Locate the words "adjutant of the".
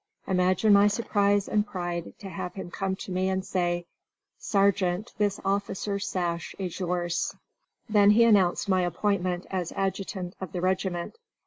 9.73-10.61